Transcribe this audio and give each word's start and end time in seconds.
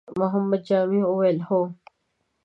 محمد 0.19 0.61
جامي 0.67 1.01
وويل: 1.07 1.37
هو! 1.47 1.61